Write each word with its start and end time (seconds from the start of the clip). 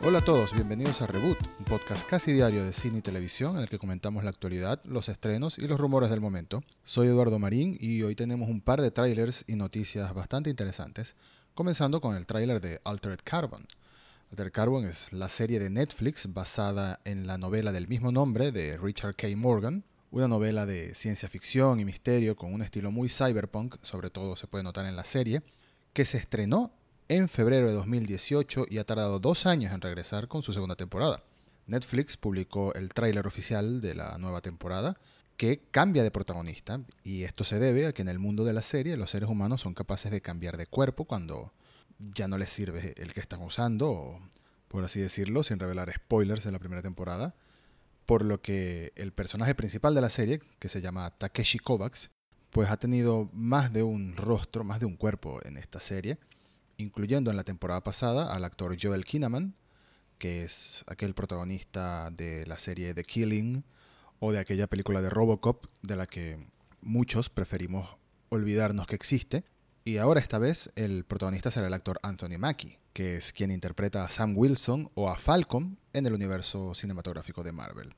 Hola 0.00 0.20
a 0.20 0.24
todos, 0.24 0.52
bienvenidos 0.52 1.02
a 1.02 1.08
Reboot, 1.08 1.38
un 1.58 1.64
podcast 1.64 2.08
casi 2.08 2.32
diario 2.32 2.64
de 2.64 2.72
cine 2.72 2.98
y 2.98 3.02
televisión 3.02 3.56
en 3.56 3.62
el 3.62 3.68
que 3.68 3.80
comentamos 3.80 4.22
la 4.22 4.30
actualidad, 4.30 4.80
los 4.84 5.08
estrenos 5.08 5.58
y 5.58 5.66
los 5.66 5.80
rumores 5.80 6.08
del 6.08 6.20
momento. 6.20 6.62
Soy 6.84 7.08
Eduardo 7.08 7.40
Marín 7.40 7.76
y 7.80 8.02
hoy 8.02 8.14
tenemos 8.14 8.48
un 8.48 8.60
par 8.60 8.80
de 8.80 8.92
trailers 8.92 9.44
y 9.48 9.56
noticias 9.56 10.14
bastante 10.14 10.50
interesantes, 10.50 11.16
comenzando 11.52 12.00
con 12.00 12.14
el 12.14 12.26
tráiler 12.26 12.60
de 12.60 12.80
Altered 12.84 13.18
Carbon. 13.24 13.66
Altered 14.30 14.52
Carbon 14.52 14.84
es 14.84 15.12
la 15.12 15.28
serie 15.28 15.58
de 15.58 15.68
Netflix 15.68 16.32
basada 16.32 17.00
en 17.04 17.26
la 17.26 17.36
novela 17.36 17.72
del 17.72 17.88
mismo 17.88 18.12
nombre 18.12 18.52
de 18.52 18.78
Richard 18.78 19.16
K. 19.16 19.26
Morgan, 19.36 19.82
una 20.12 20.28
novela 20.28 20.64
de 20.64 20.94
ciencia 20.94 21.28
ficción 21.28 21.80
y 21.80 21.84
misterio 21.84 22.36
con 22.36 22.54
un 22.54 22.62
estilo 22.62 22.92
muy 22.92 23.08
cyberpunk, 23.08 23.76
sobre 23.82 24.10
todo 24.10 24.36
se 24.36 24.46
puede 24.46 24.62
notar 24.62 24.86
en 24.86 24.94
la 24.94 25.04
serie, 25.04 25.42
que 25.92 26.04
se 26.04 26.18
estrenó 26.18 26.72
en 27.08 27.30
febrero 27.30 27.68
de 27.68 27.72
2018 27.72 28.66
y 28.68 28.78
ha 28.78 28.84
tardado 28.84 29.18
dos 29.18 29.46
años 29.46 29.72
en 29.72 29.80
regresar 29.80 30.28
con 30.28 30.42
su 30.42 30.52
segunda 30.52 30.76
temporada. 30.76 31.22
Netflix 31.66 32.16
publicó 32.16 32.74
el 32.74 32.90
tráiler 32.90 33.26
oficial 33.26 33.80
de 33.80 33.94
la 33.94 34.18
nueva 34.18 34.42
temporada 34.42 34.98
que 35.38 35.62
cambia 35.70 36.02
de 36.02 36.10
protagonista 36.10 36.80
y 37.04 37.22
esto 37.22 37.44
se 37.44 37.58
debe 37.58 37.86
a 37.86 37.92
que 37.92 38.02
en 38.02 38.08
el 38.08 38.18
mundo 38.18 38.44
de 38.44 38.52
la 38.52 38.62
serie 38.62 38.96
los 38.96 39.10
seres 39.10 39.28
humanos 39.28 39.62
son 39.62 39.72
capaces 39.72 40.10
de 40.10 40.20
cambiar 40.20 40.58
de 40.58 40.66
cuerpo 40.66 41.06
cuando 41.06 41.52
ya 41.98 42.28
no 42.28 42.36
les 42.36 42.50
sirve 42.50 42.94
el 42.96 43.14
que 43.14 43.20
están 43.20 43.40
usando, 43.42 43.90
o, 43.90 44.20
por 44.68 44.84
así 44.84 45.00
decirlo, 45.00 45.42
sin 45.42 45.58
revelar 45.58 45.92
spoilers 45.92 46.44
de 46.44 46.52
la 46.52 46.58
primera 46.58 46.82
temporada, 46.82 47.34
por 48.06 48.24
lo 48.24 48.40
que 48.40 48.92
el 48.96 49.12
personaje 49.12 49.54
principal 49.54 49.94
de 49.94 50.00
la 50.00 50.10
serie, 50.10 50.40
que 50.58 50.68
se 50.68 50.80
llama 50.80 51.10
Takeshi 51.10 51.58
Kovacs, 51.58 52.10
pues 52.50 52.70
ha 52.70 52.76
tenido 52.76 53.28
más 53.32 53.72
de 53.72 53.82
un 53.82 54.16
rostro, 54.16 54.64
más 54.64 54.80
de 54.80 54.86
un 54.86 54.96
cuerpo 54.96 55.40
en 55.44 55.56
esta 55.56 55.80
serie 55.80 56.18
incluyendo 56.78 57.30
en 57.30 57.36
la 57.36 57.44
temporada 57.44 57.82
pasada 57.82 58.32
al 58.34 58.44
actor 58.44 58.76
Joel 58.80 59.04
Kinnaman, 59.04 59.54
que 60.16 60.44
es 60.44 60.84
aquel 60.86 61.12
protagonista 61.12 62.10
de 62.10 62.46
la 62.46 62.58
serie 62.58 62.94
The 62.94 63.04
Killing 63.04 63.64
o 64.20 64.32
de 64.32 64.38
aquella 64.38 64.68
película 64.68 65.02
de 65.02 65.10
Robocop 65.10 65.66
de 65.82 65.96
la 65.96 66.06
que 66.06 66.38
muchos 66.80 67.28
preferimos 67.28 67.96
olvidarnos 68.30 68.86
que 68.86 68.94
existe. 68.94 69.44
Y 69.84 69.98
ahora 69.98 70.20
esta 70.20 70.38
vez 70.38 70.70
el 70.76 71.04
protagonista 71.04 71.50
será 71.50 71.66
el 71.66 71.74
actor 71.74 71.98
Anthony 72.02 72.38
Mackie, 72.38 72.78
que 72.92 73.16
es 73.16 73.32
quien 73.32 73.50
interpreta 73.50 74.04
a 74.04 74.08
Sam 74.08 74.36
Wilson 74.36 74.90
o 74.94 75.08
a 75.08 75.18
Falcon 75.18 75.78
en 75.92 76.06
el 76.06 76.12
universo 76.12 76.74
cinematográfico 76.74 77.42
de 77.42 77.52
Marvel. 77.52 77.94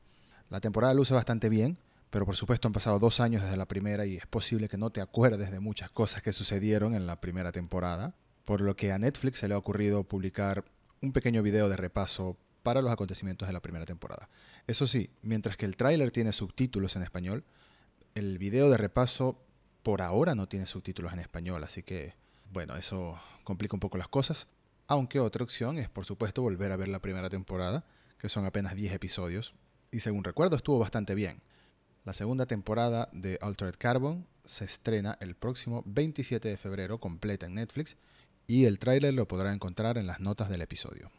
La 0.49 0.61
temporada 0.61 0.95
luce 0.95 1.15
bastante 1.15 1.49
bien, 1.49 1.79
pero 2.11 2.25
por 2.27 2.37
supuesto 2.37 2.69
han 2.69 2.73
pasado 2.73 2.99
dos 2.99 3.21
años 3.21 3.43
desde 3.43 3.57
la 3.57 3.69
primera 3.69 4.07
y 4.07 4.17
es 4.17 4.27
posible 4.27 4.69
que 4.69 4.79
no 4.79 4.91
te 4.91 5.01
acuerdes 5.01 5.51
de 5.51 5.61
muchas 5.61 5.91
cosas 5.91 6.23
que 6.23 6.33
sucedieron 6.33 6.95
en 6.95 7.07
la 7.07 7.21
primera 7.21 7.53
temporada 7.53 8.15
por 8.45 8.61
lo 8.61 8.77
que 8.77 8.93
a 8.93 8.99
Netflix 8.99 9.39
se 9.39 9.49
le 9.49 9.55
ha 9.55 9.59
ocurrido 9.59 10.05
publicar 10.05 10.65
un 11.01 11.13
pequeño 11.13 11.43
video 11.43 11.69
de 11.69 11.77
repaso 11.77 12.37
para 12.63 12.83
los 12.83 12.93
acontecimientos 12.93 13.49
de 13.49 13.55
la 13.55 13.63
primera 13.63 13.87
temporada. 13.87 14.29
Eso 14.67 14.87
sí, 14.87 15.11
mientras 15.23 15.57
que 15.57 15.67
el 15.67 15.77
tráiler 15.77 16.11
tiene 16.11 16.33
subtítulos 16.33 16.97
en 16.97 17.03
español, 17.03 17.45
el 18.15 18.39
video 18.39 18.71
de 18.71 18.77
repaso 18.77 19.39
por 19.83 20.03
ahora 20.03 20.35
no 20.35 20.49
tiene 20.49 20.67
subtítulos 20.67 21.13
en 21.13 21.21
español, 21.21 21.65
así 21.65 21.83
que 21.83 22.15
bueno, 22.53 22.77
eso 22.77 23.19
complica 23.45 23.77
un 23.77 23.81
poco 23.81 23.99
las 23.99 24.09
cosas. 24.09 24.49
Aunque 24.87 25.21
otra 25.21 25.45
opción 25.45 25.79
es 25.79 25.89
por 25.89 26.05
supuesto 26.05 26.43
volver 26.43 26.73
a 26.73 26.77
ver 26.77 26.89
la 26.89 27.01
primera 27.01 27.31
temporada, 27.31 27.85
que 28.19 28.29
son 28.29 28.45
apenas 28.45 28.75
10 28.75 28.93
episodios, 28.93 29.55
y 29.91 30.01
según 30.01 30.25
recuerdo 30.25 30.57
estuvo 30.57 30.79
bastante 30.79 31.15
bien. 31.15 31.43
La 32.05 32.13
segunda 32.13 32.47
temporada 32.47 33.09
de 33.13 33.39
Altered 33.41 33.77
Carbon 33.79 34.27
se 34.45 34.65
estrena 34.65 35.17
el 35.21 35.37
próximo 35.37 35.83
27 35.87 36.49
de 36.49 36.57
febrero 36.57 36.99
completa 36.99 37.47
en 37.47 37.55
Netflix 37.55 37.97
y 38.51 38.65
el 38.65 38.81
tráiler 38.81 39.15
lo 39.15 39.29
podrá 39.29 39.53
encontrar 39.53 39.97
en 39.97 40.09
las 40.09 40.19
notas 40.19 40.49
del 40.49 40.61
episodio. 40.61 41.13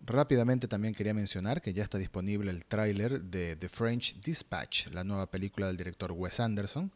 Rápidamente 0.00 0.66
también 0.66 0.92
quería 0.92 1.14
mencionar 1.14 1.62
que 1.62 1.72
ya 1.72 1.84
está 1.84 1.98
disponible 1.98 2.50
el 2.50 2.64
tráiler 2.64 3.22
de 3.22 3.54
The 3.54 3.68
French 3.68 4.20
Dispatch, 4.20 4.88
la 4.88 5.04
nueva 5.04 5.30
película 5.30 5.68
del 5.68 5.76
director 5.76 6.10
Wes 6.10 6.40
Anderson. 6.40 6.90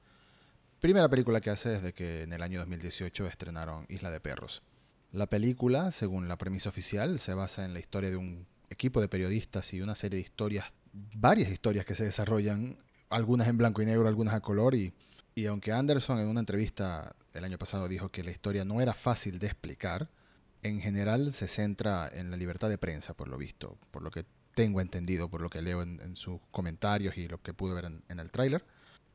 Primera 0.80 1.08
película 1.08 1.40
que 1.40 1.50
hace 1.50 1.68
desde 1.68 1.92
que 1.92 2.22
en 2.22 2.32
el 2.32 2.42
año 2.42 2.58
2018 2.58 3.28
estrenaron 3.28 3.86
Isla 3.88 4.10
de 4.10 4.18
Perros. 4.18 4.62
La 5.12 5.28
película, 5.28 5.92
según 5.92 6.26
la 6.26 6.36
premisa 6.36 6.68
oficial, 6.68 7.20
se 7.20 7.34
basa 7.34 7.64
en 7.64 7.74
la 7.74 7.78
historia 7.78 8.10
de 8.10 8.16
un 8.16 8.48
equipo 8.68 9.00
de 9.00 9.08
periodistas 9.08 9.72
y 9.74 9.80
una 9.80 9.94
serie 9.94 10.16
de 10.16 10.24
historias, 10.24 10.72
varias 10.92 11.52
historias 11.52 11.84
que 11.84 11.94
se 11.94 12.02
desarrollan, 12.02 12.76
algunas 13.10 13.46
en 13.46 13.58
blanco 13.58 13.80
y 13.80 13.86
negro, 13.86 14.08
algunas 14.08 14.34
a 14.34 14.40
color, 14.40 14.74
y 14.74 14.92
y 15.38 15.46
aunque 15.46 15.70
Anderson 15.70 16.18
en 16.18 16.26
una 16.26 16.40
entrevista 16.40 17.14
el 17.32 17.44
año 17.44 17.58
pasado 17.58 17.86
dijo 17.86 18.08
que 18.08 18.24
la 18.24 18.32
historia 18.32 18.64
no 18.64 18.80
era 18.80 18.92
fácil 18.92 19.38
de 19.38 19.46
explicar, 19.46 20.10
en 20.64 20.80
general 20.80 21.30
se 21.30 21.46
centra 21.46 22.08
en 22.12 22.32
la 22.32 22.36
libertad 22.36 22.68
de 22.68 22.76
prensa, 22.76 23.14
por 23.14 23.28
lo 23.28 23.38
visto, 23.38 23.78
por 23.92 24.02
lo 24.02 24.10
que 24.10 24.26
tengo 24.56 24.80
entendido, 24.80 25.30
por 25.30 25.40
lo 25.40 25.48
que 25.48 25.62
leo 25.62 25.80
en, 25.80 26.16
sus 26.16 26.40
comentarios 26.50 27.16
y 27.16 27.28
lo 27.28 27.40
que 27.40 27.54
pude 27.54 27.72
ver 27.72 27.84
en, 27.84 28.02
en 28.08 28.18
el 28.18 28.32
tráiler. 28.32 28.64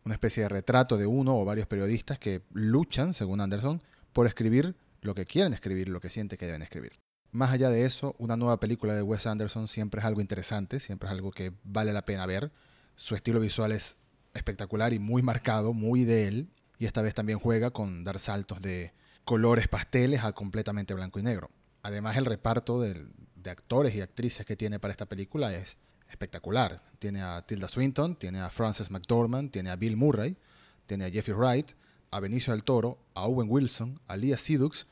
Una 0.06 0.13
especie 0.13 0.44
de 0.44 0.50
retrato 0.50 0.95
de 0.95 1.06
uno 1.06 1.38
o 1.38 1.44
varios 1.44 1.67
periodistas 1.67 2.19
que 2.19 2.41
luchan, 2.53 3.13
según 3.13 3.41
Anderson, 3.41 3.84
por 4.13 4.25
escribir 4.25 4.78
lo 5.01 5.16
que 5.16 5.25
quieren 5.25 5.51
escribir, 5.51 5.90
lo 5.90 6.00
que 6.00 6.09
sienten 6.09 6.38
que 6.38 6.45
deben 6.45 6.61
escribir. 6.61 6.94
Más 7.34 7.51
allá 7.51 7.69
de 7.69 7.84
eso, 7.84 8.16
una 8.17 8.38
nueva 8.38 8.61
película 8.61 8.95
de 8.95 9.01
Wes 9.01 9.28
Anderson 9.28 9.67
siempre 9.67 10.00
es 10.00 10.05
algo 10.05 10.22
interesante, 10.22 10.79
siempre 10.79 11.09
es 11.09 11.11
algo 11.11 11.31
que 11.31 11.51
vale 11.66 11.91
la 11.91 12.05
pena 12.05 12.25
ver. 12.25 12.50
Su 12.95 13.13
estilo 13.13 13.41
visual 13.41 13.73
es 13.73 13.97
espectacular 14.34 14.94
y 14.94 15.00
muy 15.00 15.22
marcado, 15.22 15.74
muy 15.74 16.04
de 16.04 16.28
él. 16.28 16.50
Y 16.80 16.86
esta 16.86 17.02
vez 17.02 17.14
también 17.14 17.40
juega 17.40 17.72
con 17.72 18.04
dar 18.04 18.20
saltos 18.20 18.62
de 18.62 18.94
colores 19.26 19.68
pasteles 19.68 20.24
a 20.24 20.34
completamente 20.34 20.94
blanco 20.94 21.20
y 21.20 21.24
negro. 21.24 21.50
Además, 21.82 22.18
el 22.18 22.26
reparto 22.26 22.82
de, 22.82 23.08
actores 23.46 23.94
y 23.94 24.02
actrices 24.02 24.46
que 24.46 24.56
tiene 24.56 24.80
para 24.80 24.92
esta 24.92 25.06
película 25.06 25.54
es 25.54 25.78
espectacular. 26.10 26.82
Tiene 27.00 27.22
a 27.22 27.42
Tilda 27.46 27.68
Swinton, 27.68 28.16
tiene 28.16 28.40
a 28.40 28.50
Frances 28.50 28.90
McDormand, 28.90 29.52
tiene 29.52 29.70
a 29.70 29.76
Bill 29.76 29.98
Murray, 29.98 30.38
tiene 30.86 31.06
a 31.06 31.10
Jeffrey 31.10 31.36
Wright, 31.36 31.72
a 32.12 32.20
Benicio 32.20 32.54
del 32.54 32.64
Toro, 32.64 33.00
a 33.14 33.26
Owen 33.26 33.48
Wilson, 33.50 34.00
a 34.08 34.16
Leah 34.16 34.38
Sidux 34.38 34.88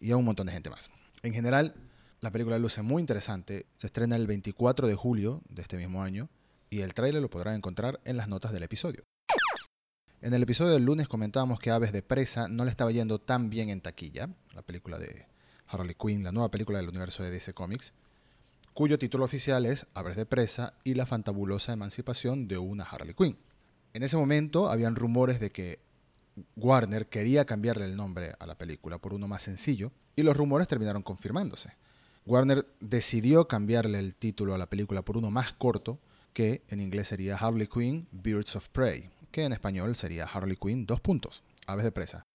y 0.00 0.12
a 0.12 0.16
un 0.16 0.24
montón 0.24 0.46
de 0.46 0.52
gente 0.52 0.70
más. 0.70 0.90
En 1.22 1.32
general, 1.32 1.74
la 2.20 2.30
película 2.30 2.58
luce 2.58 2.82
muy 2.82 3.00
interesante. 3.00 3.66
Se 3.76 3.88
estrena 3.88 4.16
el 4.16 4.26
24 4.26 4.86
de 4.86 4.94
julio 4.94 5.42
de 5.48 5.62
este 5.62 5.76
mismo 5.76 6.02
año 6.02 6.28
y 6.70 6.80
el 6.80 6.94
tráiler 6.94 7.22
lo 7.22 7.30
podrán 7.30 7.54
encontrar 7.54 8.00
en 8.04 8.16
las 8.16 8.28
notas 8.28 8.52
del 8.52 8.62
episodio. 8.62 9.04
En 10.20 10.34
el 10.34 10.42
episodio 10.42 10.72
del 10.72 10.84
lunes 10.84 11.08
comentábamos 11.08 11.58
que 11.58 11.70
Aves 11.70 11.92
de 11.92 12.02
Presa 12.02 12.48
no 12.48 12.64
le 12.64 12.70
estaba 12.70 12.90
yendo 12.90 13.20
tan 13.20 13.50
bien 13.50 13.68
en 13.68 13.80
taquilla, 13.80 14.30
la 14.54 14.62
película 14.62 14.98
de 14.98 15.26
Harley 15.68 15.94
Quinn, 15.94 16.24
la 16.24 16.32
nueva 16.32 16.50
película 16.50 16.78
del 16.78 16.88
universo 16.88 17.22
de 17.22 17.30
DC 17.30 17.52
Comics, 17.54 17.92
cuyo 18.72 18.98
título 18.98 19.24
oficial 19.24 19.66
es 19.66 19.86
Aves 19.94 20.16
de 20.16 20.26
Presa 20.26 20.74
y 20.84 20.94
la 20.94 21.06
fantabulosa 21.06 21.72
emancipación 21.72 22.48
de 22.48 22.58
una 22.58 22.84
Harley 22.84 23.14
Quinn. 23.14 23.38
En 23.92 24.02
ese 24.02 24.16
momento 24.16 24.68
habían 24.68 24.96
rumores 24.96 25.40
de 25.40 25.50
que 25.50 25.80
Warner 26.56 27.08
quería 27.08 27.44
cambiarle 27.44 27.84
el 27.84 27.96
nombre 27.96 28.34
a 28.38 28.46
la 28.46 28.56
película 28.56 28.98
por 28.98 29.14
uno 29.14 29.28
más 29.28 29.42
sencillo 29.42 29.92
y 30.14 30.22
los 30.22 30.36
rumores 30.36 30.68
terminaron 30.68 31.02
confirmándose. 31.02 31.72
Warner 32.26 32.66
decidió 32.80 33.46
cambiarle 33.48 33.98
el 33.98 34.14
título 34.14 34.54
a 34.54 34.58
la 34.58 34.66
película 34.66 35.02
por 35.02 35.16
uno 35.16 35.30
más 35.30 35.52
corto 35.52 35.98
que 36.36 36.62
en 36.68 36.82
inglés 36.82 37.08
sería 37.08 37.34
Harley 37.34 37.66
Quinn 37.66 38.08
Birds 38.12 38.56
of 38.56 38.68
Prey, 38.68 39.08
que 39.30 39.44
en 39.44 39.54
español 39.54 39.96
sería 39.96 40.26
Harley 40.26 40.58
Quinn 40.60 40.84
dos 40.84 41.00
puntos, 41.00 41.42
aves 41.66 41.82
de 41.82 41.92
presa. 41.92 42.26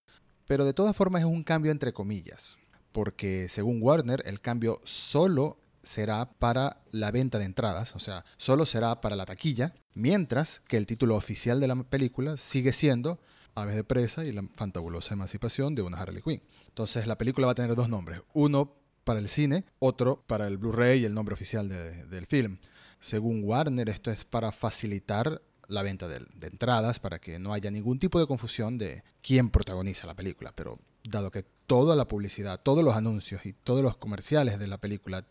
Pero 0.47 0.65
de 0.65 0.73
todas 0.73 0.95
formas 0.95 1.21
es 1.21 1.27
un 1.27 1.43
cambio 1.43 1.71
entre 1.71 1.93
comillas, 1.93 2.57
porque 2.93 3.47
según 3.47 3.77
Warner 3.79 4.23
el 4.25 4.41
cambio 4.41 4.81
solo 4.85 5.59
será 5.83 6.31
para 6.31 6.81
la 6.89 7.11
venta 7.11 7.37
de 7.37 7.45
entradas, 7.45 7.95
o 7.95 7.99
sea, 7.99 8.25
solo 8.37 8.65
será 8.65 9.01
para 9.01 9.15
la 9.15 9.27
taquilla, 9.27 9.75
mientras 9.93 10.61
que 10.61 10.77
el 10.77 10.87
título 10.87 11.15
oficial 11.15 11.59
de 11.59 11.67
la 11.67 11.75
película 11.75 12.37
sigue 12.37 12.73
siendo 12.73 13.19
Aves 13.53 13.75
de 13.75 13.83
Presa 13.83 14.25
y 14.25 14.31
la 14.31 14.41
fantabulosa 14.55 15.13
emancipación 15.13 15.75
de 15.75 15.83
una 15.83 15.99
Harley 15.99 16.23
Quinn. 16.23 16.41
Entonces 16.69 17.05
la 17.05 17.19
película 17.19 17.45
va 17.45 17.51
a 17.51 17.55
tener 17.55 17.75
dos 17.75 17.87
nombres, 17.87 18.21
uno 18.33 18.73
para 19.03 19.19
el 19.19 19.27
cine, 19.27 19.65
otro 19.77 20.23
para 20.25 20.47
el 20.47 20.57
Blu-ray 20.57 21.01
y 21.01 21.05
el 21.05 21.13
nombre 21.13 21.33
oficial 21.33 21.69
del 21.69 22.25
film. 22.25 22.57
Según 23.01 23.43
Warner, 23.43 23.89
esto 23.89 24.11
es 24.11 24.23
para 24.23 24.51
facilitar 24.51 25.41
la 25.67 25.83
venta 25.83 26.07
de, 26.07 26.21
entradas, 26.41 26.99
para 26.99 27.19
que 27.19 27.39
no 27.39 27.53
haya 27.53 27.71
ningún 27.71 27.97
tipo 27.97 28.19
de 28.19 28.27
confusión 28.27 28.77
de 28.77 29.03
quién 29.21 29.49
protagoniza 29.49 30.05
la 30.05 30.15
película. 30.15 30.53
Pero 30.55 30.79
dado 31.03 31.31
que 31.31 31.43
toda 31.65 31.95
la 31.95 32.07
publicidad, 32.07 32.61
todos 32.61 32.83
los 32.83 32.95
anuncios 32.95 33.45
y 33.45 33.53
todos 33.53 33.81
los 33.81 33.97
comerciales 33.97 34.59
de 34.59 34.67
la 34.67 34.77
película 34.77 35.25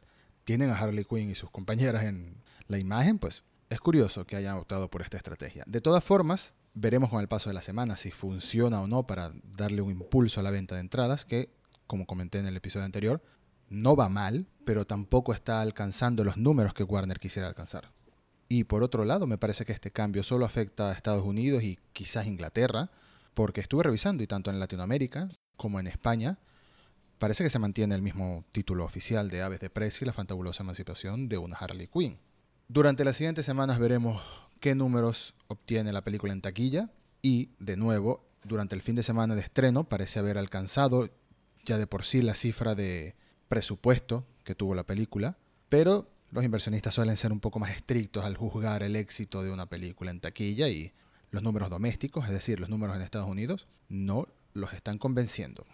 tienen 0.44 0.70
a 0.70 0.78
Harley 0.78 1.05
Quinn 1.05 1.31
y 1.31 1.34
sus 1.34 1.50
compañeras 1.50 2.02
en 2.02 2.43
la 2.67 2.78
imagen, 2.78 3.19
pues 3.19 3.44
es 3.69 3.78
curioso 3.78 4.26
que 4.26 4.37
hayan 4.37 4.56
optado 4.56 4.90
por 4.90 5.02
esta 5.02 5.16
estrategia. 5.16 5.62
De 5.66 5.81
todas 5.81 6.02
formas, 6.02 6.55
veremos 6.75 7.08
con 7.08 7.20
el 7.20 7.28
paso 7.28 7.50
de 7.50 7.55
la 7.55 7.62
semana 7.62 7.96
si 7.96 8.11
funciona 8.11 8.81
o 8.81 8.88
no 8.88 9.06
para 9.06 9.32
darle 9.44 9.82
un 9.82 9.93
impulso 9.93 10.40
a 10.40 10.43
la 10.43 10.50
venta 10.50 10.75
de 10.75 10.81
entradas, 10.81 11.25
que, 11.25 11.50
como 11.87 12.06
comenté 12.06 12.38
en 12.38 12.46
el 12.46 12.56
episodio 12.56 12.84
anterior, 12.84 13.23
no 13.70 13.96
va 13.96 14.08
mal, 14.08 14.46
pero 14.67 14.84
tampoco 14.84 15.32
está 15.32 15.62
alcanzando 15.62 16.25
los 16.25 16.37
números 16.37 16.75
que 16.75 16.84
Warner 16.84 17.19
quisiera 17.19 17.49
alcanzar. 17.49 17.93
Y 18.49 18.64
por 18.64 18.82
otro 18.82 19.05
lado, 19.05 19.26
me 19.26 19.38
parece 19.38 19.64
que 19.64 19.72
este 19.72 19.93
cambio 19.93 20.25
solo 20.25 20.44
afecta 20.44 20.90
a 20.90 20.93
Estados 20.93 21.25
Unidos 21.25 21.62
y 21.62 21.78
quizás 21.93 22.26
Inglaterra, 22.26 22.90
porque 23.32 23.61
estuve 23.61 23.84
revisando 23.84 24.22
y 24.22 24.26
tanto 24.26 24.50
en 24.50 24.58
Latinoamérica 24.58 25.28
como 25.56 25.78
en 25.78 25.87
España, 25.87 26.38
parece 27.19 27.44
que 27.44 27.50
se 27.50 27.61
mantiene 27.61 27.94
el 27.94 28.02
mismo 28.02 28.44
título 28.50 28.84
oficial 28.84 29.31
de 29.31 29.43
Aves 29.43 29.61
de 29.61 29.70
Presa 29.70 30.00
y 30.02 30.06
la 30.06 30.12
fantabulosa 30.12 30.64
emancipación 30.64 31.28
de 31.28 31.38
una 31.38 31.56
Harley 31.56 31.87
Quinn. 31.87 32.19
Durante 32.66 33.05
las 33.05 33.16
siguientes 33.16 33.46
semanas 33.46 33.78
veremos 33.78 34.20
qué 34.58 34.75
números 34.75 35.34
obtiene 35.46 35.93
la 35.93 36.02
película 36.02 36.32
en 36.32 36.40
taquilla 36.40 36.90
y, 37.23 37.50
de 37.61 37.76
nuevo, 37.76 38.26
durante 38.43 38.75
el 38.75 38.82
fin 38.82 38.96
de 38.96 39.02
semana 39.02 39.37
de 39.37 39.43
estreno 39.43 39.84
parece 39.84 40.19
haber 40.19 40.38
alcanzado 40.38 41.11
ya 41.64 41.78
de 41.78 41.87
por 41.87 42.05
sí 42.05 42.23
la 42.23 42.34
cifra 42.34 42.75
de 42.75 43.14
presupuesto 43.50 44.25
que 44.44 44.55
tuvo 44.55 44.76
la 44.76 44.85
película, 44.85 45.37
pero 45.69 46.08
los 46.31 46.44
inversionistas 46.44 46.94
suelen 46.94 47.17
ser 47.17 47.32
un 47.32 47.41
poco 47.41 47.58
más 47.58 47.73
estrictos 47.73 48.25
al 48.25 48.37
juzgar 48.37 48.85
el 48.85 48.94
éxito 48.94 49.43
de 49.43 49.50
una 49.50 49.67
película 49.67 50.12
en 50.12 50.20
taquilla 50.20 50.69
y 50.69 50.93
los 51.32 51.43
números 51.43 51.69
domésticos, 51.69 52.26
es 52.26 52.31
decir, 52.31 52.61
los 52.61 52.69
números 52.69 52.94
en 52.94 53.02
Estados 53.02 53.29
Unidos, 53.29 53.67
no 53.88 54.29
los 54.55 54.73
están 54.73 54.99
convenciendo. 54.99 55.67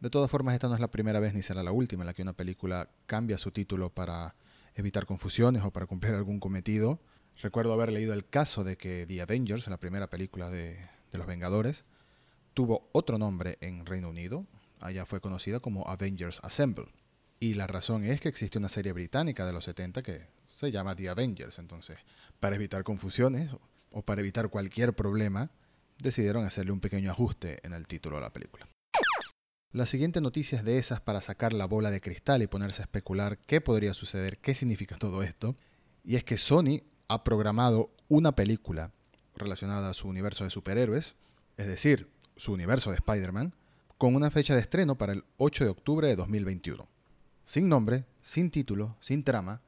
De 0.00 0.08
todas 0.08 0.30
formas, 0.30 0.54
esta 0.54 0.68
no 0.68 0.74
es 0.74 0.80
la 0.80 0.90
primera 0.90 1.20
vez 1.20 1.34
ni 1.34 1.42
será 1.42 1.62
la 1.62 1.72
última 1.72 2.04
en 2.04 2.06
la 2.06 2.14
que 2.14 2.22
una 2.22 2.32
película 2.32 2.88
cambia 3.04 3.36
su 3.36 3.50
título 3.50 3.90
para 3.90 4.34
evitar 4.74 5.04
confusiones 5.04 5.62
o 5.62 5.70
para 5.70 5.86
cumplir 5.86 6.14
algún 6.14 6.40
cometido. 6.40 7.00
Recuerdo 7.42 7.74
haber 7.74 7.92
leído 7.92 8.14
el 8.14 8.26
caso 8.26 8.64
de 8.64 8.78
que 8.78 9.04
The 9.06 9.20
Avengers, 9.20 9.68
la 9.68 9.76
primera 9.76 10.08
película 10.08 10.48
de, 10.48 10.78
los 11.12 11.26
Vengadores, 11.26 11.84
tuvo 12.54 12.88
otro 12.92 13.18
nombre 13.18 13.58
en 13.60 13.84
Reino 13.84 14.08
Unido. 14.08 14.46
Allá 14.80 15.04
fue 15.04 15.20
conocida 15.20 15.60
como 15.60 15.86
Avengers 15.86 16.40
Assemble. 16.42 16.86
Y 17.42 17.54
la 17.54 17.66
razón 17.66 18.04
es 18.04 18.20
que 18.20 18.28
existe 18.28 18.58
una 18.58 18.68
serie 18.68 18.92
británica 18.92 19.46
de 19.46 19.54
los 19.54 19.64
70 19.64 20.02
que 20.02 20.26
se 20.46 20.70
llama 20.70 20.94
The 20.94 21.08
Avengers. 21.08 21.58
Entonces, 21.58 21.96
para 22.38 22.56
evitar 22.56 22.84
confusiones 22.84 23.50
o 23.90 24.02
para 24.02 24.20
evitar 24.20 24.50
cualquier 24.50 24.92
problema, 24.92 25.50
decidieron 25.98 26.44
hacerle 26.44 26.72
un 26.72 26.80
pequeño 26.80 27.10
ajuste 27.10 27.66
en 27.66 27.72
el 27.72 27.86
título 27.86 28.16
de 28.16 28.22
la 28.22 28.32
película. 28.32 28.68
La 29.72 29.86
siguiente 29.86 30.20
noticia 30.20 30.58
es 30.58 30.64
de 30.64 30.76
esas 30.76 31.00
para 31.00 31.22
sacar 31.22 31.54
la 31.54 31.64
bola 31.64 31.90
de 31.90 32.02
cristal 32.02 32.42
y 32.42 32.46
ponerse 32.46 32.82
a 32.82 32.84
especular 32.84 33.38
qué 33.38 33.62
podría 33.62 33.94
suceder, 33.94 34.36
qué 34.38 34.54
significa 34.54 34.98
todo 34.98 35.22
esto. 35.22 35.56
Y 36.04 36.16
es 36.16 36.24
que 36.24 36.36
Sony 36.36 36.82
ha 37.08 37.24
programado 37.24 37.90
una 38.08 38.36
película 38.36 38.92
relacionada 39.34 39.88
a 39.88 39.94
su 39.94 40.08
universo 40.08 40.44
de 40.44 40.50
superhéroes, 40.50 41.16
es 41.56 41.66
decir, 41.66 42.10
su 42.36 42.52
universo 42.52 42.90
de 42.90 42.96
Spider-Man, 42.96 43.54
con 43.96 44.14
una 44.14 44.30
fecha 44.30 44.54
de 44.54 44.60
estreno 44.60 44.98
para 44.98 45.14
el 45.14 45.24
8 45.38 45.64
de 45.64 45.70
octubre 45.70 46.08
de 46.08 46.16
2021. 46.16 46.89
Sin 47.50 47.68
nombre, 47.68 48.04
sin 48.20 48.52
título, 48.52 48.96
sin 49.00 49.24
trama. 49.24 49.60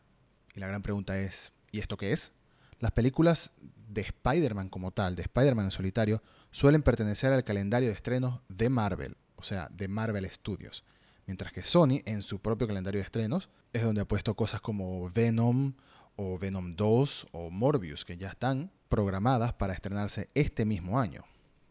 Y 0.55 0.61
la 0.61 0.69
gran 0.69 0.82
pregunta 0.82 1.19
es, 1.19 1.52
¿y 1.73 1.81
esto 1.81 1.96
qué 1.96 2.12
es? 2.12 2.32
Las 2.79 2.93
películas 2.93 3.50
de 3.88 4.02
Spider-Man 4.02 4.69
como 4.69 4.93
tal, 4.93 5.17
de 5.17 5.23
Spider-Man 5.23 5.64
en 5.64 5.70
solitario, 5.73 6.23
suelen 6.52 6.84
pertenecer 6.84 7.32
al 7.32 7.43
calendario 7.43 7.88
de 7.88 7.96
estrenos 7.96 8.40
de 8.49 8.69
Marvel, 8.69 9.17
o 9.34 9.43
sea, 9.43 9.69
de 9.73 9.88
Marvel 9.88 10.31
Studios. 10.31 10.84
Mientras 11.26 11.52
que 11.52 11.64
Sony, 11.64 12.02
en 12.05 12.23
su 12.23 12.38
propio 12.38 12.69
calendario 12.69 13.00
de 13.00 13.05
estrenos, 13.05 13.50
es 13.73 13.82
donde 13.82 14.02
ha 14.02 14.06
puesto 14.06 14.37
cosas 14.37 14.61
como 14.61 15.11
Venom 15.11 15.75
o 16.14 16.38
Venom 16.38 16.76
2 16.76 17.26
o 17.32 17.50
Morbius, 17.50 18.05
que 18.05 18.17
ya 18.17 18.28
están 18.28 18.70
programadas 18.88 19.55
para 19.55 19.75
estrenarse 19.75 20.28
este 20.35 20.64
mismo 20.64 21.00
año. 21.00 21.25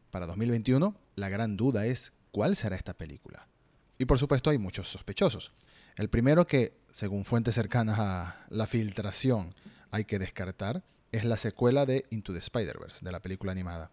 Para 0.09 0.27
2021, 0.27 0.93
la 1.15 1.29
gran 1.29 1.55
duda 1.55 1.85
es 1.85 2.11
cuál 2.33 2.57
será 2.57 2.75
esta 2.75 2.95
película. 2.95 3.47
Y 3.97 4.03
por 4.03 4.19
supuesto 4.19 4.49
hay 4.49 4.57
muchos 4.57 4.89
sospechosos. 4.89 5.53
El 5.95 6.09
primero 6.09 6.47
que, 6.47 6.77
según 6.91 7.25
fuentes 7.25 7.55
cercanas 7.55 7.99
a 7.99 8.45
la 8.49 8.67
filtración, 8.67 9.53
hay 9.91 10.05
que 10.05 10.19
descartar 10.19 10.83
es 11.11 11.25
la 11.25 11.37
secuela 11.37 11.85
de 11.85 12.05
Into 12.09 12.31
the 12.33 12.39
Spider-Verse, 12.39 13.03
de 13.03 13.11
la 13.11 13.19
película 13.19 13.51
animada. 13.51 13.91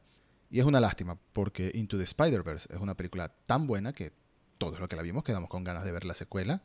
Y 0.51 0.61
es 0.61 0.65
una 0.65 0.81
lástima, 0.81 1.19
porque 1.33 1.71
Into 1.75 1.99
the 1.99 2.05
Spider-Verse 2.05 2.73
es 2.73 2.81
una 2.81 2.95
película 2.95 3.29
tan 3.47 3.67
buena 3.67 3.93
que 3.93 4.13
todos 4.57 4.79
los 4.79 4.89
que 4.89 4.97
la 4.97 5.03
vimos 5.03 5.25
quedamos 5.25 5.51
con 5.51 5.65
ganas 5.65 5.85
de 5.85 5.93
ver 5.93 6.05
la 6.05 6.15
secuela 6.15 6.63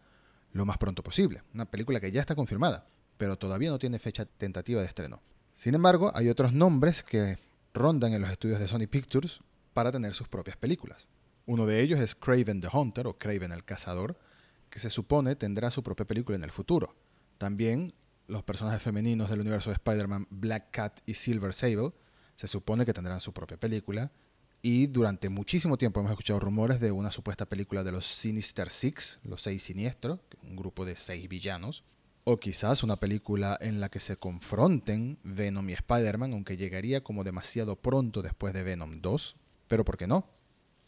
lo 0.51 0.65
más 0.65 0.77
pronto 0.77 1.03
posible. 1.03 1.41
Una 1.53 1.65
película 1.65 1.99
que 1.99 2.11
ya 2.11 2.21
está 2.21 2.35
confirmada, 2.35 2.85
pero 3.17 3.37
todavía 3.37 3.71
no 3.71 3.79
tiene 3.79 3.99
fecha 3.99 4.25
tentativa 4.25 4.81
de 4.81 4.87
estreno. 4.87 5.21
Sin 5.55 5.75
embargo, 5.75 6.11
hay 6.13 6.29
otros 6.29 6.53
nombres 6.53 7.03
que 7.03 7.37
rondan 7.73 8.13
en 8.13 8.21
los 8.21 8.29
estudios 8.29 8.59
de 8.59 8.67
Sony 8.67 8.87
Pictures 8.87 9.39
para 9.73 9.91
tener 9.91 10.13
sus 10.13 10.27
propias 10.27 10.57
películas. 10.57 11.07
Uno 11.45 11.65
de 11.65 11.81
ellos 11.81 11.99
es 11.99 12.15
Craven 12.15 12.61
the 12.61 12.69
Hunter 12.71 13.07
o 13.07 13.17
Craven 13.17 13.51
el 13.51 13.65
Cazador, 13.65 14.17
que 14.73 14.79
se 14.79 14.89
supone 14.89 15.35
tendrá 15.35 15.69
su 15.69 15.83
propia 15.83 16.07
película 16.07 16.35
en 16.35 16.43
el 16.43 16.49
futuro. 16.49 16.95
También 17.37 17.93
los 18.25 18.41
personajes 18.41 18.81
femeninos 18.81 19.29
del 19.29 19.41
universo 19.41 19.69
de 19.69 19.75
Spider-Man, 19.75 20.25
Black 20.31 20.71
Cat 20.71 20.99
y 21.05 21.13
Silver 21.13 21.53
Sable, 21.53 21.91
se 22.35 22.47
supone 22.47 22.83
que 22.83 22.91
tendrán 22.91 23.21
su 23.21 23.33
propia 23.33 23.59
película. 23.59 24.11
Y 24.63 24.87
durante 24.87 25.29
muchísimo 25.29 25.77
tiempo 25.77 25.99
hemos 25.99 26.11
escuchado 26.11 26.39
rumores 26.39 26.79
de 26.79 26.91
una 26.91 27.11
supuesta 27.11 27.45
película 27.45 27.83
de 27.83 27.91
los 27.91 28.07
Sinister 28.07 28.71
Six, 28.71 29.19
los 29.23 29.43
seis 29.43 29.61
siniestros, 29.61 30.21
un 30.41 30.55
grupo 30.55 30.85
de 30.85 30.95
seis 30.95 31.29
villanos. 31.29 31.83
O 32.23 32.39
quizás 32.39 32.81
una 32.81 32.95
película 32.95 33.55
en 33.61 33.79
la 33.79 33.89
que 33.89 33.99
se 33.99 34.17
confronten 34.17 35.19
Venom 35.23 35.69
y 35.69 35.73
Spider-Man, 35.73 36.33
aunque 36.33 36.57
llegaría 36.57 37.03
como 37.03 37.23
demasiado 37.23 37.75
pronto 37.75 38.23
después 38.23 38.55
de 38.55 38.63
Venom 38.63 39.01
2. 39.01 39.35
Pero 39.67 39.85
¿por 39.85 39.97
qué 39.97 40.07
no? 40.07 40.27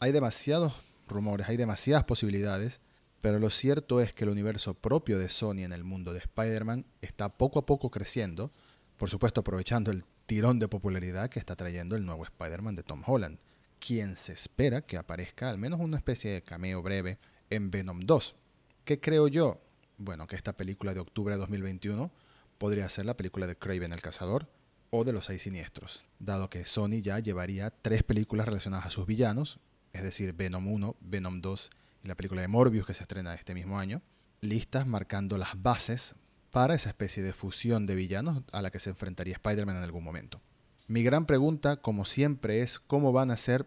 Hay 0.00 0.10
demasiados 0.10 0.82
rumores, 1.06 1.48
hay 1.48 1.56
demasiadas 1.56 2.02
posibilidades 2.02 2.80
pero 3.26 3.40
lo 3.40 3.50
cierto 3.50 4.00
es 4.00 4.12
que 4.12 4.22
el 4.22 4.30
universo 4.30 4.74
propio 4.74 5.18
de 5.18 5.28
Sony 5.28 5.64
en 5.64 5.72
el 5.72 5.82
mundo 5.82 6.12
de 6.12 6.20
Spider-Man 6.20 6.86
está 7.00 7.28
poco 7.28 7.58
a 7.58 7.66
poco 7.66 7.90
creciendo, 7.90 8.52
por 8.96 9.10
supuesto 9.10 9.40
aprovechando 9.40 9.90
el 9.90 10.04
tirón 10.26 10.60
de 10.60 10.68
popularidad 10.68 11.28
que 11.28 11.40
está 11.40 11.56
trayendo 11.56 11.96
el 11.96 12.06
nuevo 12.06 12.22
Spider-Man 12.22 12.76
de 12.76 12.84
Tom 12.84 13.02
Holland, 13.04 13.40
quien 13.80 14.16
se 14.16 14.32
espera 14.32 14.82
que 14.82 14.96
aparezca 14.96 15.50
al 15.50 15.58
menos 15.58 15.80
una 15.80 15.96
especie 15.96 16.30
de 16.30 16.42
cameo 16.42 16.84
breve 16.84 17.18
en 17.50 17.72
Venom 17.72 17.98
2. 17.98 18.36
¿Qué 18.84 19.00
creo 19.00 19.26
yo? 19.26 19.60
Bueno, 19.98 20.28
que 20.28 20.36
esta 20.36 20.56
película 20.56 20.94
de 20.94 21.00
octubre 21.00 21.34
de 21.34 21.40
2021 21.40 22.12
podría 22.58 22.88
ser 22.88 23.06
la 23.06 23.16
película 23.16 23.48
de 23.48 23.56
Craven 23.56 23.92
el 23.92 24.02
Cazador 24.02 24.48
o 24.90 25.02
de 25.02 25.12
los 25.12 25.24
Seis 25.24 25.42
Siniestros, 25.42 26.04
dado 26.20 26.48
que 26.48 26.64
Sony 26.64 27.00
ya 27.02 27.18
llevaría 27.18 27.70
tres 27.70 28.04
películas 28.04 28.46
relacionadas 28.46 28.86
a 28.86 28.90
sus 28.90 29.04
villanos, 29.04 29.58
es 29.92 30.04
decir, 30.04 30.32
Venom 30.32 30.68
1, 30.68 30.94
Venom 31.00 31.40
2 31.40 31.70
la 32.06 32.14
película 32.14 32.40
de 32.40 32.48
Morbius 32.48 32.86
que 32.86 32.94
se 32.94 33.02
estrena 33.02 33.34
este 33.34 33.54
mismo 33.54 33.78
año, 33.78 34.02
listas 34.40 34.86
marcando 34.86 35.38
las 35.38 35.60
bases 35.62 36.14
para 36.50 36.74
esa 36.74 36.88
especie 36.88 37.22
de 37.22 37.32
fusión 37.32 37.86
de 37.86 37.94
villanos 37.94 38.42
a 38.52 38.62
la 38.62 38.70
que 38.70 38.80
se 38.80 38.90
enfrentaría 38.90 39.34
Spider-Man 39.34 39.76
en 39.76 39.82
algún 39.82 40.04
momento. 40.04 40.40
Mi 40.88 41.02
gran 41.02 41.26
pregunta, 41.26 41.76
como 41.76 42.04
siempre, 42.04 42.62
es 42.62 42.78
cómo 42.78 43.12
van 43.12 43.30
a 43.30 43.34
hacer 43.34 43.66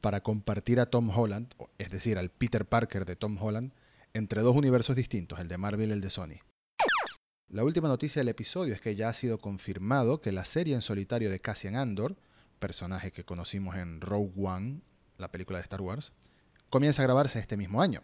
para 0.00 0.22
compartir 0.22 0.80
a 0.80 0.86
Tom 0.86 1.10
Holland, 1.10 1.52
es 1.78 1.90
decir, 1.90 2.18
al 2.18 2.30
Peter 2.30 2.66
Parker 2.66 3.04
de 3.04 3.16
Tom 3.16 3.36
Holland, 3.40 3.72
entre 4.14 4.42
dos 4.42 4.56
universos 4.56 4.96
distintos, 4.96 5.40
el 5.40 5.48
de 5.48 5.58
Marvel 5.58 5.90
y 5.90 5.92
el 5.92 6.00
de 6.00 6.10
Sony. 6.10 6.40
La 7.48 7.64
última 7.64 7.88
noticia 7.88 8.20
del 8.20 8.28
episodio 8.28 8.74
es 8.74 8.80
que 8.80 8.94
ya 8.94 9.08
ha 9.08 9.14
sido 9.14 9.38
confirmado 9.38 10.20
que 10.20 10.32
la 10.32 10.44
serie 10.44 10.74
en 10.74 10.82
solitario 10.82 11.30
de 11.30 11.40
Cassian 11.40 11.74
Andor, 11.74 12.16
personaje 12.60 13.10
que 13.10 13.24
conocimos 13.24 13.76
en 13.76 14.00
Rogue 14.00 14.32
One, 14.36 14.82
la 15.18 15.32
película 15.32 15.58
de 15.58 15.64
Star 15.64 15.80
Wars, 15.80 16.12
comienza 16.70 17.02
a 17.02 17.06
grabarse 17.06 17.38
este 17.38 17.56
mismo 17.56 17.82
año. 17.82 18.02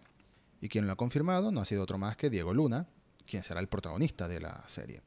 Y 0.61 0.69
quien 0.69 0.87
lo 0.87 0.93
ha 0.93 0.97
confirmado 0.97 1.53
no 1.53 1.61
ha 1.61 1.65
sido 1.65 1.83
otro 1.83 1.99
más 1.99 2.17
que 2.17 2.31
Diego 2.31 2.53
Luna, 2.53 2.89
quien 3.27 3.45
será 3.45 3.61
el 3.61 3.69
protagonista 3.69 4.29
de 4.29 4.41
la 4.41 4.65
serie. 4.69 5.03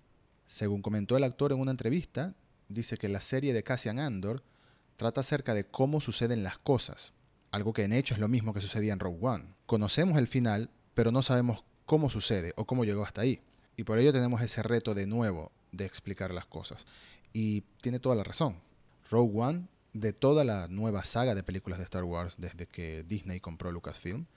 Según 0.48 0.82
comentó 0.82 1.18
el 1.18 1.24
actor 1.24 1.52
en 1.52 1.60
una 1.60 1.72
entrevista, 1.72 2.34
dice 2.70 2.98
que 2.98 3.10
la 3.10 3.22
serie 3.22 3.54
de 3.54 3.64
Cassian 3.64 4.00
Andor 4.00 4.44
trata 4.96 5.22
acerca 5.22 5.54
de 5.54 5.66
cómo 5.66 6.02
suceden 6.02 6.44
las 6.44 6.58
cosas, 6.58 7.14
algo 7.52 7.74
que 7.74 7.84
en 7.84 7.94
hecho 7.94 8.14
es 8.14 8.20
lo 8.20 8.28
mismo 8.28 8.54
que 8.54 8.62
sucedía 8.62 8.94
en 8.94 9.00
Rogue 9.00 9.20
One. 9.22 9.56
Conocemos 9.66 10.18
el 10.18 10.28
final, 10.28 10.70
pero 10.94 11.12
no 11.12 11.22
sabemos 11.22 11.64
cómo 11.86 12.10
sucede 12.10 12.54
o 12.56 12.66
cómo 12.66 12.86
llegó 12.86 13.04
hasta 13.04 13.22
ahí. 13.22 13.42
Y 13.76 13.84
por 13.84 13.98
ello 13.98 14.12
tenemos 14.14 14.42
ese 14.42 14.62
reto 14.62 14.94
de 14.94 15.08
nuevo 15.08 15.52
de 15.72 15.86
explicar 15.86 16.34
las 16.34 16.46
cosas. 16.46 16.86
Y 17.34 17.62
tiene 17.82 18.00
toda 18.00 18.16
la 18.16 18.24
razón. 18.24 18.58
Rogue 19.10 19.40
One 19.40 19.68
de 19.94 20.14
toda 20.14 20.44
la 20.44 20.68
nueva 20.68 21.04
saga 21.04 21.36
de 21.36 21.44
películas 21.44 21.80
de 21.80 21.86
Star 21.86 22.04
Wars 22.04 22.36
desde 22.38 22.68
que 22.68 23.04
Disney 23.04 23.40
compró 23.40 23.72
Lucasfilm, 23.72 24.28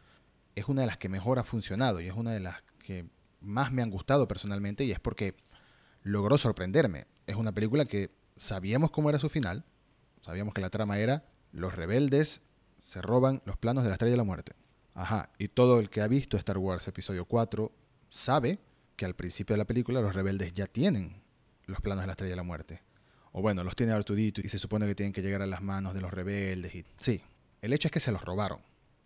es 0.54 0.68
una 0.68 0.82
de 0.82 0.86
las 0.86 0.98
que 0.98 1.08
mejor 1.08 1.38
ha 1.38 1.44
funcionado 1.44 2.00
y 2.00 2.08
es 2.08 2.14
una 2.14 2.32
de 2.32 2.40
las 2.40 2.62
que 2.78 3.06
más 3.40 3.72
me 3.72 3.82
han 3.82 3.90
gustado 3.90 4.28
personalmente 4.28 4.84
y 4.84 4.92
es 4.92 5.00
porque 5.00 5.36
logró 6.02 6.38
sorprenderme. 6.38 7.06
Es 7.26 7.36
una 7.36 7.52
película 7.52 7.84
que 7.84 8.10
sabíamos 8.36 8.90
cómo 8.90 9.10
era 9.10 9.18
su 9.18 9.28
final, 9.28 9.64
sabíamos 10.22 10.54
que 10.54 10.60
la 10.60 10.70
trama 10.70 10.98
era 10.98 11.24
los 11.52 11.74
rebeldes 11.74 12.42
se 12.78 13.02
roban 13.02 13.42
los 13.44 13.56
planos 13.56 13.84
de 13.84 13.90
la 13.90 13.94
Estrella 13.94 14.12
de 14.12 14.16
la 14.16 14.24
Muerte. 14.24 14.52
Ajá, 14.94 15.30
y 15.38 15.48
todo 15.48 15.80
el 15.80 15.90
que 15.90 16.00
ha 16.00 16.08
visto 16.08 16.36
Star 16.36 16.58
Wars 16.58 16.88
episodio 16.88 17.24
4 17.26 17.70
sabe 18.10 18.58
que 18.96 19.04
al 19.04 19.14
principio 19.14 19.54
de 19.54 19.58
la 19.58 19.66
película 19.66 20.00
los 20.00 20.14
rebeldes 20.14 20.52
ya 20.52 20.66
tienen 20.66 21.22
los 21.66 21.80
planos 21.80 22.02
de 22.02 22.06
la 22.06 22.12
Estrella 22.12 22.32
de 22.32 22.36
la 22.36 22.42
Muerte 22.42 22.82
o 23.32 23.42
bueno, 23.42 23.64
los 23.64 23.74
tiene 23.74 23.92
Artudito 23.92 24.40
y 24.42 24.48
se 24.48 24.58
supone 24.58 24.86
que 24.86 24.94
tienen 24.94 25.12
que 25.12 25.22
llegar 25.22 25.42
a 25.42 25.46
las 25.46 25.62
manos 25.62 25.94
de 25.94 26.00
los 26.00 26.12
rebeldes. 26.12 26.84
Sí, 26.98 27.22
el 27.60 27.72
hecho 27.72 27.88
es 27.88 27.92
que 27.92 28.00
se 28.00 28.12
los 28.12 28.24
robaron. 28.24 28.60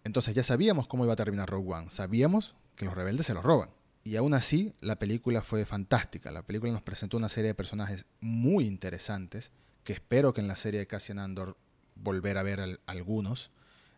Entonces 0.04 0.34
ya 0.34 0.42
sabíamos 0.42 0.86
cómo 0.86 1.04
iba 1.04 1.12
a 1.12 1.16
terminar 1.16 1.48
Rogue 1.48 1.72
One, 1.72 1.90
sabíamos 1.90 2.54
que 2.76 2.84
los 2.84 2.94
rebeldes 2.94 3.26
se 3.26 3.34
los 3.34 3.44
roban. 3.44 3.70
Y 4.04 4.14
aún 4.16 4.34
así, 4.34 4.72
la 4.80 5.00
película 5.00 5.42
fue 5.42 5.64
fantástica. 5.64 6.30
La 6.30 6.42
película 6.42 6.70
nos 6.70 6.82
presentó 6.82 7.16
una 7.16 7.28
serie 7.28 7.48
de 7.48 7.54
personajes 7.54 8.04
muy 8.20 8.66
interesantes, 8.66 9.50
que 9.82 9.94
espero 9.94 10.32
que 10.32 10.40
en 10.40 10.46
la 10.46 10.54
serie 10.54 10.78
de 10.78 10.86
Cassian 10.86 11.18
Andor 11.18 11.56
volver 11.96 12.38
a 12.38 12.44
ver 12.44 12.80
algunos, 12.86 13.50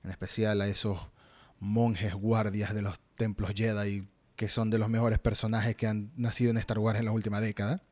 en 0.02 0.11
especial 0.11 0.62
a 0.62 0.68
esos 0.68 1.11
monjes 1.61 2.14
guardias 2.14 2.75
de 2.75 2.82
los 2.82 2.99
templos 3.16 3.52
Jedi 3.54 4.08
que 4.38 4.49
son 4.49 4.70
de 4.70 4.78
los 4.78 4.88
mejores 4.88 5.18
personajes 5.18 5.75
que 5.75 5.88
han 5.88 6.12
nacido 6.14 6.52
en 6.52 6.58
Star 6.58 6.78
Wars 6.78 7.00
en 7.00 7.06
la 7.06 7.11
última 7.11 7.40
década. 7.40 7.82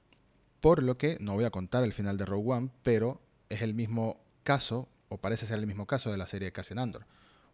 Por 0.60 0.82
lo 0.82 0.98
que 0.98 1.18
no 1.20 1.34
voy 1.34 1.44
a 1.44 1.50
contar 1.50 1.84
el 1.84 1.92
final 1.92 2.16
de 2.16 2.24
Rogue 2.24 2.52
One, 2.52 2.70
pero 2.82 3.20
es 3.48 3.62
el 3.62 3.74
mismo 3.74 4.20
caso, 4.42 4.88
o 5.08 5.18
parece 5.18 5.46
ser 5.46 5.58
el 5.58 5.66
mismo 5.66 5.86
caso 5.86 6.10
de 6.10 6.16
la 6.16 6.26
serie 6.26 6.46
de 6.46 6.52
Cassian 6.52 6.78
Andor. 6.78 7.06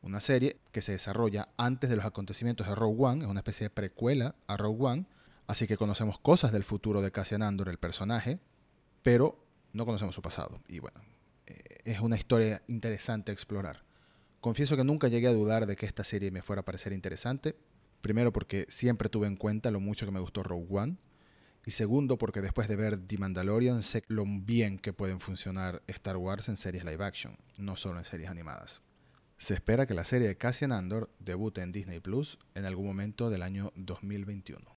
Una 0.02 0.20
serie 0.20 0.56
que 0.72 0.82
se 0.82 0.92
desarrolla 0.92 1.48
antes 1.56 1.90
de 1.90 1.96
los 1.96 2.04
acontecimientos 2.04 2.66
de 2.66 2.74
Rogue 2.74 3.04
One, 3.04 3.24
es 3.24 3.30
una 3.30 3.40
especie 3.40 3.66
de 3.66 3.70
precuela 3.70 4.34
a 4.46 4.56
Rogue 4.56 4.84
One, 4.84 5.06
así 5.46 5.66
que 5.66 5.76
conocemos 5.76 6.18
cosas 6.18 6.52
del 6.52 6.64
futuro 6.64 7.02
de 7.02 7.12
Cassian 7.12 7.42
Andor, 7.42 7.68
el 7.68 7.78
personaje, 7.78 8.40
pero 9.02 9.44
no 9.72 9.84
conocemos 9.84 10.14
su 10.14 10.22
pasado. 10.22 10.60
Y 10.68 10.78
bueno, 10.78 11.00
eh, 11.46 11.62
es 11.84 12.00
una 12.00 12.16
historia 12.16 12.62
interesante 12.68 13.30
a 13.30 13.34
explorar. 13.34 13.84
Confieso 14.40 14.76
que 14.76 14.84
nunca 14.84 15.08
llegué 15.08 15.28
a 15.28 15.32
dudar 15.32 15.66
de 15.66 15.76
que 15.76 15.86
esta 15.86 16.04
serie 16.04 16.30
me 16.30 16.42
fuera 16.42 16.60
a 16.60 16.64
parecer 16.64 16.92
interesante, 16.92 17.56
Primero 18.02 18.32
porque 18.32 18.66
siempre 18.68 19.08
tuve 19.08 19.28
en 19.28 19.36
cuenta 19.36 19.70
lo 19.70 19.78
mucho 19.78 20.04
que 20.04 20.12
me 20.12 20.18
gustó 20.18 20.42
Rogue 20.42 20.66
One. 20.70 20.96
Y 21.64 21.70
segundo 21.70 22.18
porque 22.18 22.40
después 22.40 22.66
de 22.68 22.76
ver 22.76 22.96
The 22.96 23.18
Mandalorian 23.18 23.82
sé 23.82 24.02
lo 24.08 24.24
bien 24.26 24.78
que 24.78 24.92
pueden 24.92 25.20
funcionar 25.20 25.82
Star 25.86 26.16
Wars 26.16 26.48
en 26.48 26.56
series 26.56 26.84
live 26.84 27.04
action, 27.04 27.36
no 27.56 27.76
solo 27.76 27.98
en 28.00 28.04
series 28.04 28.30
animadas. 28.30 28.82
Se 29.38 29.54
espera 29.54 29.86
que 29.86 29.94
la 29.94 30.04
serie 30.04 30.28
de 30.28 30.36
Cassian 30.36 30.72
Andor 30.72 31.10
debute 31.20 31.62
en 31.62 31.70
Disney 31.70 32.00
Plus 32.00 32.38
en 32.54 32.64
algún 32.64 32.86
momento 32.86 33.30
del 33.30 33.42
año 33.42 33.72
2021. 33.76 34.76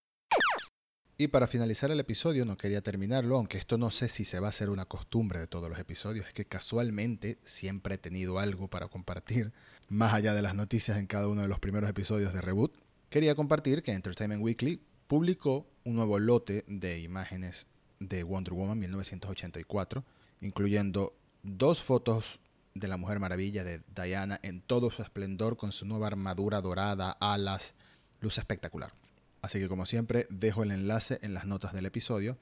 Y 1.18 1.30
para 1.30 1.48
finalizar 1.48 1.92
el 1.92 2.00
episodio, 2.00 2.46
no 2.46 2.58
quería 2.58 2.82
terminarlo, 2.82 3.38
aunque 3.38 3.58
esto 3.58 3.78
no 3.78 3.90
sé 3.90 4.10
si 4.10 4.26
se 4.26 4.40
va 4.40 4.48
a 4.48 4.50
hacer 4.50 4.70
una 4.70 4.86
costumbre 4.86 5.40
de 5.40 5.48
todos 5.48 5.70
los 5.70 5.80
episodios, 5.80 6.28
es 6.28 6.34
que 6.34 6.46
casualmente 6.46 7.40
siempre 7.46 7.96
he 7.96 7.98
tenido 7.98 8.38
algo 8.38 8.68
para 8.68 8.90
compartir, 8.90 9.54
más 9.88 10.14
allá 10.14 10.34
de 10.34 10.42
las 10.42 10.56
noticias 10.56 10.98
en 10.98 11.08
cada 11.08 11.30
uno 11.30 11.42
de 11.42 11.48
los 11.48 11.60
primeros 11.60 11.90
episodios 11.90 12.34
de 12.34 12.42
Reboot 12.42 12.76
quería 13.16 13.34
compartir 13.34 13.82
que 13.82 13.94
Entertainment 13.94 14.44
Weekly 14.44 14.82
publicó 15.08 15.68
un 15.84 15.96
nuevo 15.96 16.20
lote 16.20 16.64
de 16.68 17.00
imágenes 17.00 17.68
de 18.00 18.24
Wonder 18.24 18.54
Woman 18.54 18.80
1984, 18.80 20.04
incluyendo 20.42 21.14
dos 21.44 21.82
fotos 21.82 22.40
de 22.74 22.88
la 22.88 22.98
Mujer 22.98 23.20
Maravilla 23.20 23.64
de 23.64 23.82
Diana 23.96 24.40
en 24.44 24.62
todo 24.62 24.92
su 24.92 25.02
esplendor 25.02 25.58
con 25.58 25.72
su 25.72 25.86
nueva 25.86 26.08
armadura 26.08 26.62
dorada, 26.62 27.12
alas, 27.20 27.74
luz 28.20 28.38
espectacular. 28.38 28.94
Así 29.42 29.60
que 29.60 29.70
como 29.70 29.86
siempre 29.86 30.28
dejo 30.30 30.64
el 30.64 30.72
enlace 30.72 31.20
en 31.22 31.34
las 31.34 31.46
notas 31.46 31.72
del 31.72 31.86
episodio, 31.86 32.38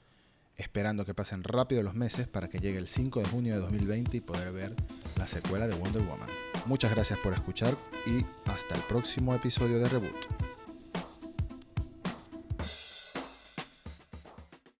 esperando 0.56 1.06
que 1.06 1.14
pasen 1.14 1.44
rápido 1.44 1.84
los 1.84 1.96
meses 1.96 2.28
para 2.28 2.48
que 2.50 2.60
llegue 2.60 2.78
el 2.78 2.88
5 2.88 3.20
de 3.20 3.28
junio 3.28 3.54
de 3.54 3.60
2020 3.60 4.18
y 4.18 4.22
poder 4.22 4.52
ver 4.52 4.74
la 5.18 5.28
secuela 5.28 5.68
de 5.68 5.76
Wonder 5.76 6.04
Woman. 6.04 6.30
Muchas 6.66 6.92
gracias 6.92 7.20
por 7.20 7.34
escuchar 7.34 7.76
y 8.06 8.26
hasta 8.50 8.76
el 8.76 8.82
próximo 8.84 9.36
episodio 9.36 9.80
de 9.80 9.90
Reboot. 9.90 10.53